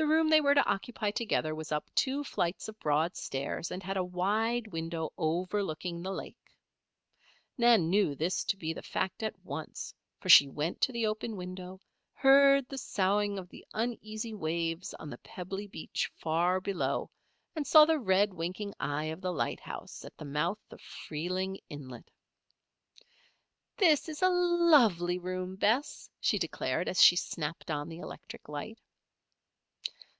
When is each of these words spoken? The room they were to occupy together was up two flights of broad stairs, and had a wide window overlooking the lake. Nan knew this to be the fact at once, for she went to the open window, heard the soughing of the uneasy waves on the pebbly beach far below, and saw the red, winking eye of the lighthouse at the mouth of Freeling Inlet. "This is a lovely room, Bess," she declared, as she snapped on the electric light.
The 0.00 0.06
room 0.06 0.30
they 0.30 0.40
were 0.40 0.54
to 0.54 0.64
occupy 0.64 1.10
together 1.10 1.54
was 1.54 1.70
up 1.70 1.84
two 1.94 2.24
flights 2.24 2.68
of 2.68 2.80
broad 2.80 3.14
stairs, 3.18 3.70
and 3.70 3.82
had 3.82 3.98
a 3.98 4.02
wide 4.02 4.66
window 4.68 5.12
overlooking 5.18 6.00
the 6.00 6.10
lake. 6.10 6.38
Nan 7.58 7.90
knew 7.90 8.14
this 8.14 8.42
to 8.44 8.56
be 8.56 8.72
the 8.72 8.80
fact 8.80 9.22
at 9.22 9.38
once, 9.44 9.92
for 10.18 10.30
she 10.30 10.48
went 10.48 10.80
to 10.80 10.92
the 10.92 11.04
open 11.04 11.36
window, 11.36 11.82
heard 12.14 12.66
the 12.66 12.78
soughing 12.78 13.38
of 13.38 13.50
the 13.50 13.62
uneasy 13.74 14.32
waves 14.32 14.94
on 14.94 15.10
the 15.10 15.18
pebbly 15.18 15.66
beach 15.66 16.10
far 16.16 16.62
below, 16.62 17.10
and 17.54 17.66
saw 17.66 17.84
the 17.84 17.98
red, 17.98 18.32
winking 18.32 18.72
eye 18.80 19.04
of 19.12 19.20
the 19.20 19.34
lighthouse 19.34 20.02
at 20.06 20.16
the 20.16 20.24
mouth 20.24 20.58
of 20.70 20.80
Freeling 20.80 21.58
Inlet. 21.68 22.10
"This 23.76 24.08
is 24.08 24.22
a 24.22 24.30
lovely 24.30 25.18
room, 25.18 25.56
Bess," 25.56 26.08
she 26.20 26.38
declared, 26.38 26.88
as 26.88 27.02
she 27.02 27.16
snapped 27.16 27.70
on 27.70 27.86
the 27.90 27.98
electric 27.98 28.48
light. 28.48 28.78